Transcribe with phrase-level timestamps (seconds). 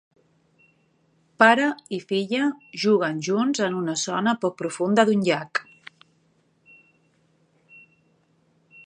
[1.41, 1.65] Pare
[1.97, 2.47] i filla
[2.85, 5.63] juguen junts en una zona poc profunda d'un llac.